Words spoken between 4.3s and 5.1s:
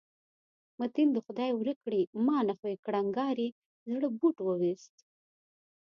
وویست.